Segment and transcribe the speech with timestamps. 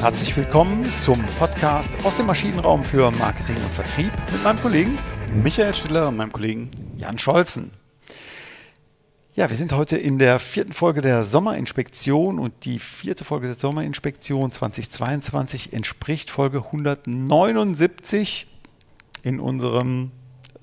[0.00, 4.98] Herzlich willkommen zum Podcast aus dem Maschinenraum für Marketing und Vertrieb mit meinem Kollegen
[5.42, 7.72] Michael Stiller und meinem Kollegen Jan Scholzen.
[9.34, 13.56] Ja, wir sind heute in der vierten Folge der Sommerinspektion und die vierte Folge der
[13.56, 18.46] Sommerinspektion 2022 entspricht Folge 179
[19.22, 20.12] in unserem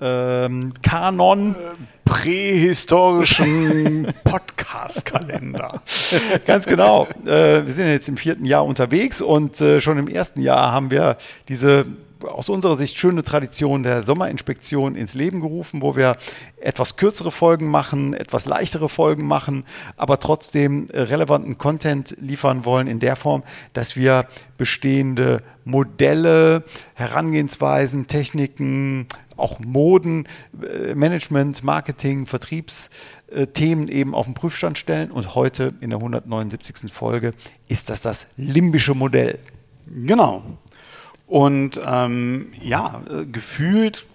[0.00, 1.56] ähm, Kanon.
[2.04, 5.82] Prähistorischen Podcast-Kalender.
[6.46, 7.06] Ganz genau.
[7.26, 10.90] Äh, wir sind jetzt im vierten Jahr unterwegs und äh, schon im ersten Jahr haben
[10.90, 11.84] wir diese
[12.24, 16.16] aus unserer Sicht schöne Tradition der Sommerinspektion ins Leben gerufen, wo wir
[16.60, 19.64] etwas kürzere Folgen machen, etwas leichtere Folgen machen,
[19.96, 24.26] aber trotzdem relevanten Content liefern wollen in der Form, dass wir
[24.56, 29.06] bestehende Modelle, Herangehensweisen, Techniken,
[29.38, 30.26] auch Moden,
[30.62, 35.10] äh, Management, Marketing, Vertriebsthemen eben auf den Prüfstand stellen.
[35.10, 36.92] Und heute in der 179.
[36.92, 37.32] Folge
[37.68, 39.38] ist das das limbische Modell.
[39.86, 40.42] Genau.
[41.26, 44.06] Und ähm, ja, äh, gefühlt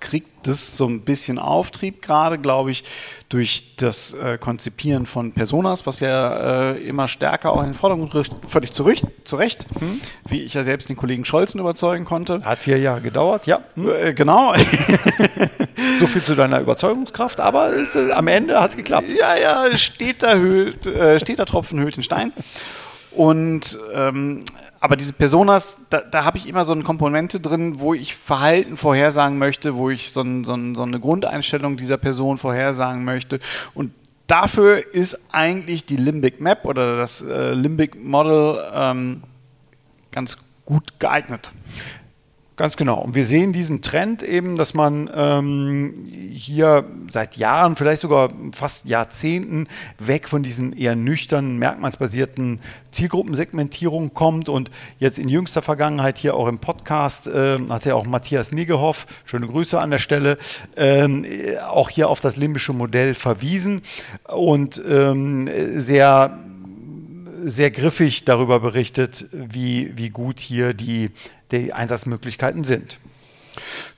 [0.00, 2.84] kriegt das so ein bisschen Auftrieb gerade, glaube ich,
[3.28, 8.14] durch das äh, Konzipieren von Personas, was ja äh, immer stärker auch in den Vordergrund
[8.14, 10.00] rückt, völlig zurecht, zurecht hm?
[10.28, 12.42] wie ich ja selbst den Kollegen Scholzen überzeugen konnte.
[12.44, 13.60] Hat vier Jahre gedauert, ja.
[13.74, 13.88] Hm?
[13.88, 14.54] Äh, genau.
[15.98, 19.08] so viel zu deiner Überzeugungskraft, aber es, äh, am Ende hat es geklappt.
[19.08, 22.32] Ja, ja, steht da, höhlt, äh, steht da Tropfen, höhlt den Stein.
[23.12, 24.40] Und ähm,
[24.80, 28.78] aber diese Personas, da, da habe ich immer so eine Komponente drin, wo ich Verhalten
[28.78, 33.40] vorhersagen möchte, wo ich so, ein, so, ein, so eine Grundeinstellung dieser Person vorhersagen möchte.
[33.74, 33.92] Und
[34.26, 39.22] dafür ist eigentlich die Limbic Map oder das äh, Limbic Model ähm,
[40.12, 41.52] ganz gut geeignet.
[42.60, 42.98] Ganz genau.
[43.00, 45.94] Und wir sehen diesen Trend eben, dass man ähm,
[46.30, 49.66] hier seit Jahren, vielleicht sogar fast Jahrzehnten
[49.98, 54.50] weg von diesen eher nüchternen, merkmalsbasierten Zielgruppensegmentierungen kommt.
[54.50, 59.06] Und jetzt in jüngster Vergangenheit hier auch im Podcast äh, hat ja auch Matthias Niggehoff,
[59.24, 60.36] schöne Grüße an der Stelle,
[60.76, 61.24] ähm,
[61.66, 63.80] auch hier auf das limbische Modell verwiesen
[64.28, 65.48] und ähm,
[65.80, 66.38] sehr
[67.42, 71.10] sehr griffig darüber berichtet, wie, wie gut hier die,
[71.52, 72.98] die Einsatzmöglichkeiten sind.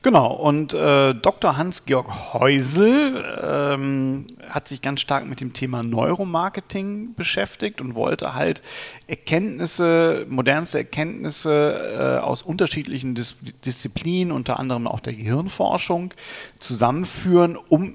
[0.03, 1.57] Genau, und äh, Dr.
[1.57, 8.63] Hans-Georg Heusel ähm, hat sich ganz stark mit dem Thema Neuromarketing beschäftigt und wollte halt
[9.07, 16.15] Erkenntnisse, modernste Erkenntnisse äh, aus unterschiedlichen Dis Disziplinen, unter anderem auch der Gehirnforschung,
[16.59, 17.95] zusammenführen, um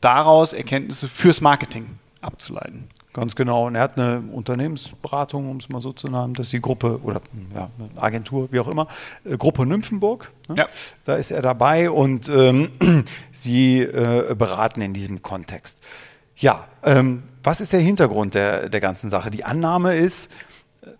[0.00, 1.86] daraus Erkenntnisse fürs Marketing
[2.20, 2.88] abzuleiten.
[3.12, 3.66] Ganz genau.
[3.66, 7.00] Und er hat eine Unternehmensberatung, um es mal so zu nennen, das ist die Gruppe
[7.02, 7.20] oder
[7.54, 8.86] ja, eine Agentur, wie auch immer,
[9.24, 10.30] äh, Gruppe Nymphenburg.
[10.48, 10.56] Ne?
[10.58, 10.68] Ja.
[11.04, 12.70] Da ist er dabei und ähm,
[13.32, 15.80] sie äh, beraten in diesem Kontext.
[16.36, 19.30] Ja, ähm, was ist der Hintergrund der, der ganzen Sache?
[19.30, 20.30] Die Annahme ist,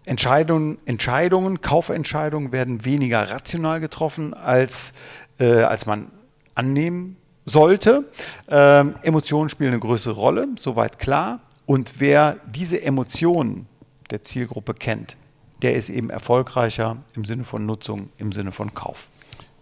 [0.05, 4.93] Entscheidungen, Entscheidungen, Kaufentscheidungen werden weniger rational getroffen, als,
[5.39, 6.11] äh, als man
[6.55, 7.17] annehmen
[7.51, 8.05] sollte.
[8.49, 11.41] Ähm, Emotionen spielen eine größere Rolle, soweit klar.
[11.67, 13.67] Und wer diese Emotionen
[14.11, 15.17] der Zielgruppe kennt,
[15.63, 19.09] der ist eben erfolgreicher im Sinne von Nutzung, im Sinne von Kauf.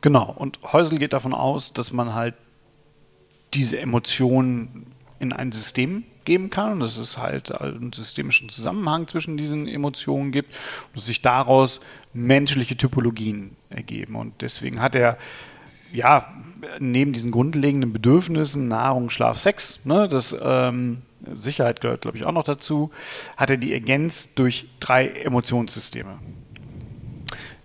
[0.00, 0.32] Genau.
[0.36, 2.34] Und Häusel geht davon aus, dass man halt
[3.54, 9.36] diese Emotionen in ein System geben kann und dass es halt einen systemischen Zusammenhang zwischen
[9.36, 10.54] diesen Emotionen gibt
[10.94, 11.80] und sich daraus
[12.12, 14.14] menschliche Typologien ergeben.
[14.14, 15.18] Und deswegen hat er
[15.92, 16.32] ja
[16.80, 21.02] neben diesen grundlegenden Bedürfnissen Nahrung, Schlaf, Sex, ne, das ähm,
[21.36, 22.90] Sicherheit gehört, glaube ich, auch noch dazu,
[23.36, 26.18] hat er die ergänzt durch drei Emotionssysteme.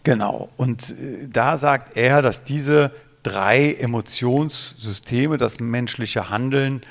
[0.03, 0.49] Genau.
[0.57, 2.91] Und äh, da sagt er, dass diese
[3.23, 6.81] drei Emotionssysteme das menschliche Handeln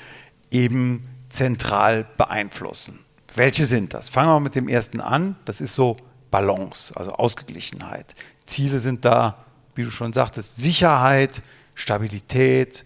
[0.51, 2.99] eben zentral beeinflussen.
[3.35, 4.09] Welche sind das?
[4.09, 5.35] Fangen wir mit dem ersten an.
[5.45, 5.97] Das ist so
[6.31, 8.13] Balance, also Ausgeglichenheit.
[8.45, 9.37] Ziele sind da,
[9.75, 11.41] wie du schon sagtest, Sicherheit,
[11.75, 12.83] Stabilität,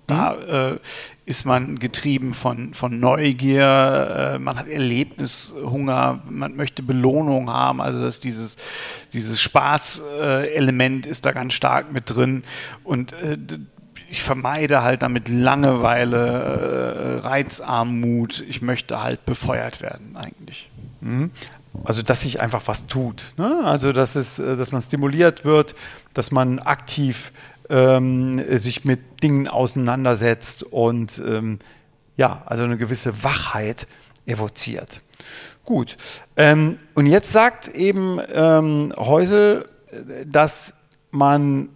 [0.08, 0.76] Da mhm.
[0.76, 0.78] äh,
[1.26, 8.02] ist man getrieben von, von Neugier, äh, man hat Erlebnishunger, man möchte Belohnung haben, also
[8.02, 8.56] dass dieses,
[9.12, 12.42] dieses Spaßelement ist da ganz stark mit drin
[12.84, 13.36] und äh,
[14.10, 20.70] ich vermeide halt damit Langeweile, äh, Reizarmut, ich möchte halt befeuert werden eigentlich.
[21.84, 23.34] Also, dass sich einfach was tut.
[23.36, 23.60] Ne?
[23.64, 25.74] Also, dass, es, äh, dass man stimuliert wird,
[26.14, 27.32] dass man aktiv
[27.70, 31.58] ähm, sich mit Dingen auseinandersetzt und ähm,
[32.16, 33.86] ja, also eine gewisse Wachheit
[34.26, 35.02] evoziert.
[35.64, 35.96] Gut.
[36.36, 40.74] Ähm, und jetzt sagt eben ähm, Häusel, äh, dass
[41.10, 41.68] man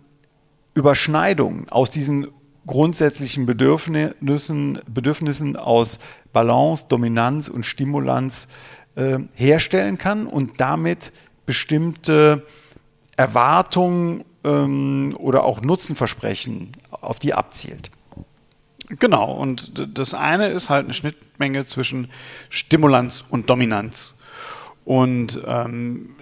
[0.74, 2.28] Überschneidungen aus diesen
[2.66, 5.98] grundsätzlichen Bedürfnissen, Bedürfnissen aus
[6.32, 8.48] Balance, Dominanz und Stimulanz
[8.96, 11.12] äh, herstellen kann und damit
[11.46, 12.46] bestimmte
[13.16, 17.90] Erwartungen ähm, oder auch Nutzenversprechen auf die abzielt.
[18.98, 22.08] Genau, und das eine ist halt eine Schnittmenge zwischen
[22.50, 24.18] Stimulanz und Dominanz.
[24.84, 26.16] Und ähm,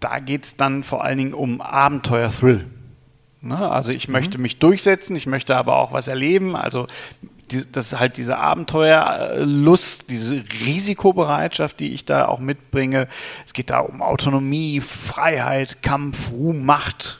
[0.00, 2.66] da geht es dann vor allen Dingen um Abenteuer-Thrill.
[3.42, 3.70] Ne?
[3.70, 4.42] Also ich möchte mhm.
[4.42, 6.56] mich durchsetzen, ich möchte aber auch was erleben.
[6.56, 6.86] Also
[7.50, 13.08] die, das ist halt diese Abenteuerlust, diese Risikobereitschaft, die ich da auch mitbringe.
[13.44, 17.18] Es geht da um Autonomie, Freiheit, Kampf, Ruhm, Macht,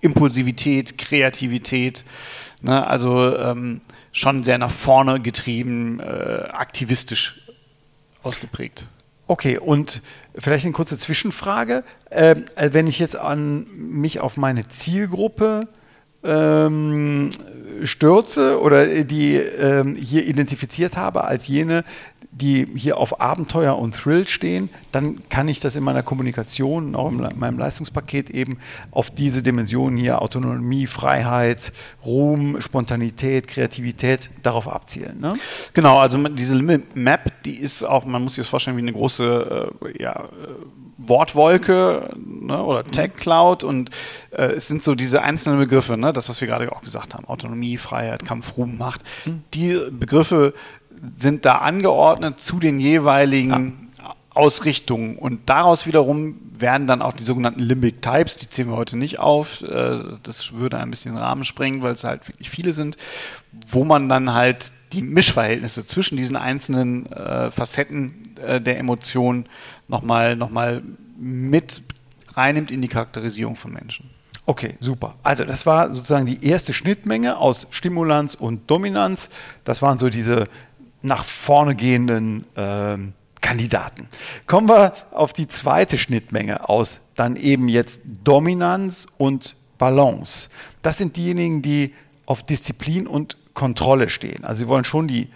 [0.00, 2.04] Impulsivität, Kreativität.
[2.62, 2.86] Ne?
[2.86, 3.80] Also ähm,
[4.12, 7.40] schon sehr nach vorne getrieben, äh, aktivistisch
[8.22, 8.86] ausgeprägt.
[9.26, 10.02] Okay, und
[10.38, 11.84] vielleicht eine kurze Zwischenfrage.
[12.08, 15.68] Äh, wenn ich jetzt an mich auf meine Zielgruppe
[16.24, 17.30] ähm,
[17.84, 21.84] stürze oder die ähm, hier identifiziert habe als jene,
[22.30, 27.10] die hier auf Abenteuer und Thrill stehen, dann kann ich das in meiner Kommunikation, auch
[27.10, 28.58] in meinem Leistungspaket eben
[28.90, 31.72] auf diese Dimensionen hier, Autonomie, Freiheit,
[32.04, 35.20] Ruhm, Spontanität, Kreativität, darauf abzielen.
[35.20, 35.34] Ne?
[35.72, 38.92] Genau, also diese Limit Map, die ist auch, man muss sich das vorstellen wie eine
[38.92, 40.28] große äh, ja, äh,
[40.98, 42.90] Wortwolke ne, oder mhm.
[42.90, 43.90] Tech Cloud und
[44.30, 47.24] äh, es sind so diese einzelnen Begriffe, ne, das, was wir gerade auch gesagt haben,
[47.26, 49.02] Autonomie, Freiheit, Kampf, Ruhm, Macht.
[49.24, 49.42] Mhm.
[49.54, 50.54] Die Begriffe
[51.16, 54.14] sind da angeordnet zu den jeweiligen ja.
[54.34, 58.96] Ausrichtungen und daraus wiederum werden dann auch die sogenannten Limbic Types, die zählen wir heute
[58.96, 62.72] nicht auf, äh, das würde ein bisschen den Rahmen sprengen, weil es halt wirklich viele
[62.72, 62.96] sind,
[63.70, 69.46] wo man dann halt die Mischverhältnisse zwischen diesen einzelnen äh, Facetten äh, der Emotionen
[69.88, 70.82] nochmal noch mal
[71.18, 71.82] mit
[72.34, 74.10] reinnimmt in die Charakterisierung von Menschen.
[74.46, 75.16] Okay, super.
[75.22, 79.28] Also das war sozusagen die erste Schnittmenge aus Stimulanz und Dominanz.
[79.64, 80.48] Das waren so diese
[81.02, 82.96] nach vorne gehenden äh,
[83.40, 84.08] Kandidaten.
[84.46, 90.48] Kommen wir auf die zweite Schnittmenge aus, dann eben jetzt Dominanz und Balance.
[90.82, 91.94] Das sind diejenigen, die
[92.26, 94.44] auf Disziplin und Kontrolle stehen.
[94.44, 95.28] Also sie wollen schon die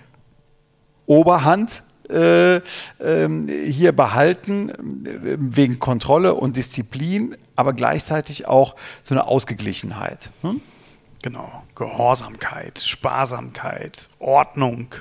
[1.07, 1.83] Oberhand
[2.13, 3.29] äh, äh,
[3.71, 10.31] hier behalten, äh, wegen Kontrolle und Disziplin, aber gleichzeitig auch so eine Ausgeglichenheit.
[10.43, 10.61] Hm?
[11.23, 14.95] Genau, Gehorsamkeit, Sparsamkeit, Ordnung,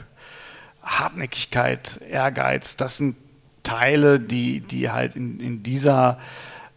[0.84, 3.16] Hartnäckigkeit, Ehrgeiz, das sind
[3.64, 6.18] Teile, die, die halt in, in dieser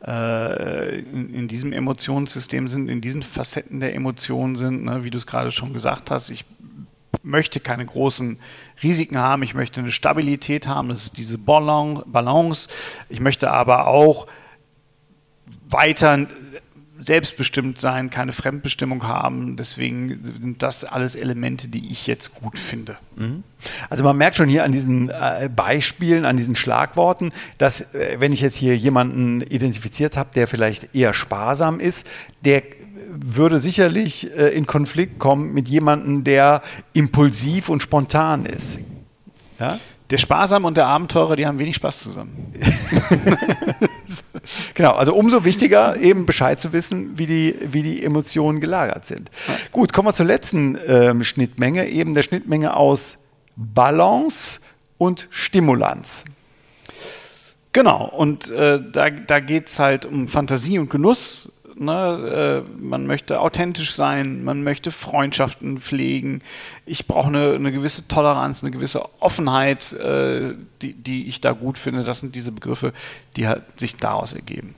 [0.06, 5.02] äh, in, diesem Emotionssystem sind, in diesen Facetten der Emotionen sind, ne?
[5.02, 6.28] wie du es gerade schon gesagt hast.
[6.28, 6.44] Ich
[7.24, 8.38] möchte keine großen
[8.82, 12.68] Risiken haben, ich möchte eine Stabilität haben, das ist diese Balance.
[13.08, 14.26] Ich möchte aber auch
[15.68, 16.26] weiter
[16.98, 19.56] selbstbestimmt sein, keine Fremdbestimmung haben.
[19.56, 22.96] Deswegen sind das alles Elemente, die ich jetzt gut finde.
[23.16, 23.42] Mhm.
[23.90, 28.32] Also man merkt schon hier an diesen äh, Beispielen, an diesen Schlagworten, dass äh, wenn
[28.32, 32.06] ich jetzt hier jemanden identifiziert habe, der vielleicht eher sparsam ist,
[32.44, 32.62] der
[33.08, 38.78] würde sicherlich äh, in Konflikt kommen mit jemandem, der impulsiv und spontan ist.
[39.58, 39.78] Ja?
[40.10, 42.52] Der Sparsam und der Abenteurer, die haben wenig Spaß zusammen.
[44.74, 49.30] genau, also umso wichtiger, eben Bescheid zu wissen, wie die, wie die Emotionen gelagert sind.
[49.48, 49.54] Ja.
[49.72, 53.16] Gut, kommen wir zur letzten ähm, Schnittmenge, eben der Schnittmenge aus
[53.56, 54.60] Balance
[54.98, 56.24] und Stimulanz.
[57.72, 61.50] Genau, und äh, da, da geht es halt um Fantasie und Genuss.
[61.76, 62.64] Ne?
[62.66, 66.42] Äh, man möchte authentisch sein, man möchte Freundschaften pflegen.
[66.86, 71.78] Ich brauche eine, eine, gewisse Toleranz, eine gewisse Offenheit, äh, die, die ich da gut
[71.78, 72.04] finde.
[72.04, 72.92] Das sind diese Begriffe,
[73.36, 74.74] die halt sich daraus ergeben.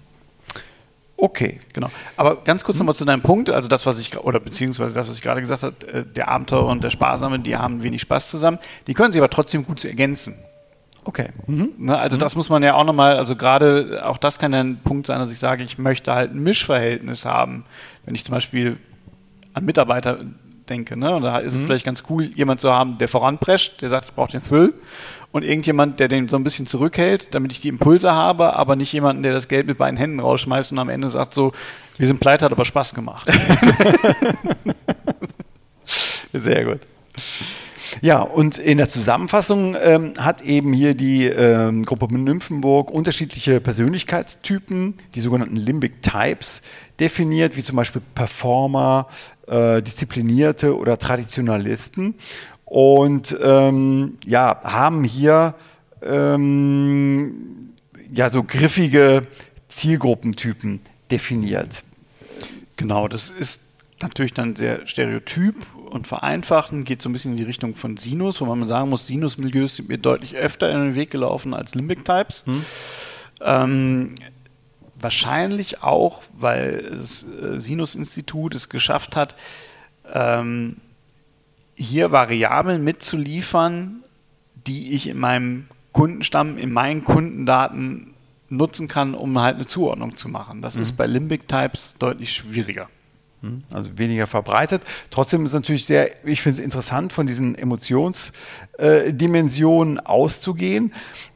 [1.19, 1.61] Okay.
[1.73, 1.91] Genau.
[2.17, 2.81] Aber ganz kurz hm.
[2.81, 5.63] nochmal zu deinem Punkt, also das, was ich, oder beziehungsweise das, was ich gerade gesagt
[5.63, 8.59] habe, äh, der Abenteurer und der Sparsame, die haben wenig Spaß zusammen.
[8.87, 10.35] Die können sich aber trotzdem gut ergänzen.
[11.07, 11.29] Okay.
[11.47, 11.71] Mhm.
[11.79, 12.21] Ne, also mhm.
[12.21, 15.21] das muss man ja auch nochmal, also gerade auch das kann ja ein Punkt sein,
[15.21, 17.65] dass ich sage, ich möchte halt ein Mischverhältnis haben.
[18.05, 18.77] Wenn ich zum Beispiel
[19.55, 20.19] an Mitarbeiter
[20.69, 21.15] denke, ne?
[21.15, 21.61] Und da ist mhm.
[21.61, 24.75] es vielleicht ganz cool, jemand zu haben, der voranprescht, der sagt, ich brauche den Thrill.
[25.31, 28.93] Und irgendjemand, der den so ein bisschen zurückhält, damit ich die Impulse habe, aber nicht
[28.93, 31.53] jemanden, der das Geld mit beiden Händen rausschmeißt und am Ende sagt so,
[31.99, 33.31] wir sind pleite, hat aber Spaß gemacht.
[36.33, 36.81] Sehr gut.
[38.03, 44.95] Ja, und in der Zusammenfassung ähm, hat eben hier die ähm, Gruppe Nymphenburg unterschiedliche Persönlichkeitstypen,
[45.15, 46.63] die sogenannten Limbic Types,
[47.01, 49.09] definiert, wie zum Beispiel Performer,
[49.47, 52.15] äh, Disziplinierte oder Traditionalisten.
[52.65, 55.55] Und ähm, ja, haben hier
[56.03, 57.73] ähm,
[58.13, 59.27] ja so griffige
[59.69, 61.83] Zielgruppentypen definiert.
[62.77, 63.63] Genau, das ist
[64.03, 65.55] natürlich dann sehr stereotyp
[65.87, 69.07] und vereinfachen, geht so ein bisschen in die Richtung von Sinus, wo man sagen muss,
[69.07, 72.45] Sinus-Milieus sind mir deutlich öfter in den Weg gelaufen als Limbic-Types.
[72.47, 72.65] Hm.
[73.41, 74.15] Ähm,
[74.99, 79.37] wahrscheinlich auch, weil das äh, Sinus-Institut es geschafft hat,
[80.13, 80.77] ähm,
[81.75, 84.03] hier Variablen mitzuliefern,
[84.67, 88.15] die ich in meinem Kundenstamm, in meinen Kundendaten
[88.49, 90.63] nutzen kann, um halt eine Zuordnung zu machen.
[90.63, 90.83] Das mhm.
[90.83, 92.89] ist bei Limbic Types deutlich schwieriger.
[93.47, 94.83] Hm, also weniger verbreitet.
[95.11, 100.93] Trotzdem ist es natürlich sehr, ich finde es interessant, von diesen Emotionsdimensionen äh, auszugehen,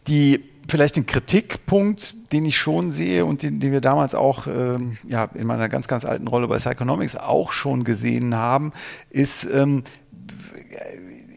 [0.07, 4.99] die vielleicht ein Kritikpunkt, den ich schon sehe und den, den wir damals auch ähm,
[5.09, 8.73] ja, in meiner ganz, ganz alten Rolle bei Psychonomics auch schon gesehen haben,
[9.11, 9.85] ist ähm,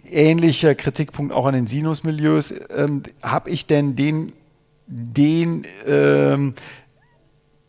[0.10, 2.54] ähnlicher Kritikpunkt auch an den Sinusmilieus.
[2.76, 4.34] Ähm, Habe ich denn den,
[4.88, 6.56] den ähm,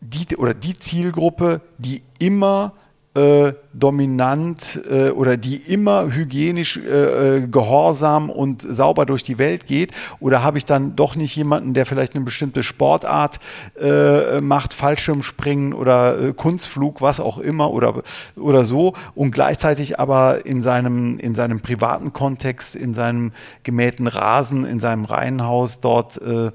[0.01, 2.73] die, oder die Zielgruppe, die immer
[3.15, 9.65] äh, dominant äh, oder die immer hygienisch äh, äh, gehorsam und sauber durch die Welt
[9.67, 9.91] geht?
[10.19, 13.39] Oder habe ich dann doch nicht jemanden, der vielleicht eine bestimmte Sportart
[13.79, 18.01] äh, macht, Fallschirmspringen oder äh, Kunstflug, was auch immer oder,
[18.35, 23.31] oder so und gleichzeitig aber in seinem, in seinem privaten Kontext, in seinem
[23.63, 26.51] gemähten Rasen, in seinem Reihenhaus dort äh,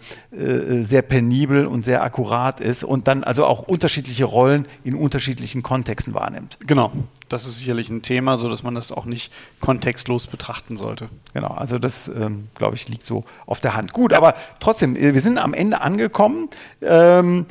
[0.83, 6.15] sehr penibel und sehr akkurat ist und dann also auch unterschiedliche Rollen in unterschiedlichen Kontexten
[6.15, 6.59] wahrnimmt.
[6.67, 6.93] Genau
[7.31, 11.09] das ist sicherlich ein Thema, so dass man das auch nicht kontextlos betrachten sollte.
[11.33, 13.93] Genau, also das, ähm, glaube ich, liegt so auf der Hand.
[13.93, 16.51] Gut, aber trotzdem, äh, wir sind am Ende angekommen.
[16.83, 17.47] Ähm,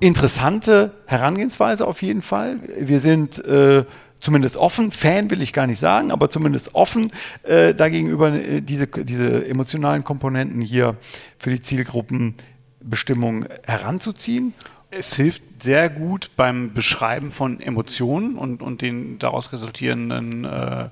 [0.00, 2.60] interessante Herangehensweise auf jeden Fall.
[2.78, 3.84] Wir sind äh,
[4.20, 8.86] zumindest offen, Fan will ich gar nicht sagen, aber zumindest offen äh, dagegenüber äh, diese,
[8.86, 10.96] diese emotionalen Komponenten hier
[11.38, 14.54] für die Zielgruppenbestimmung heranzuziehen
[14.96, 20.88] es hilft sehr gut beim Beschreiben von Emotionen und, und den daraus resultierenden äh,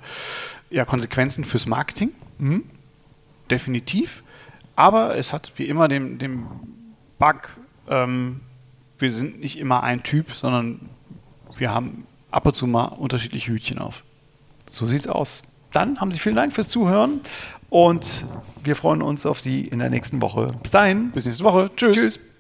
[0.70, 2.10] ja, Konsequenzen fürs Marketing.
[2.38, 2.64] Mhm.
[3.50, 4.22] Definitiv.
[4.76, 6.46] Aber es hat wie immer den, den
[7.18, 7.48] Bug,
[7.88, 8.40] ähm,
[8.98, 10.88] wir sind nicht immer ein Typ, sondern
[11.56, 14.04] wir haben ab und zu mal unterschiedliche Hütchen auf.
[14.68, 15.42] So sieht's aus.
[15.72, 17.20] Dann haben Sie vielen Dank fürs Zuhören
[17.68, 18.24] und
[18.62, 20.54] wir freuen uns auf Sie in der nächsten Woche.
[20.62, 21.10] Bis dahin.
[21.10, 21.70] Bis nächste Woche.
[21.76, 21.96] Tschüss.
[21.96, 22.31] Tschüss.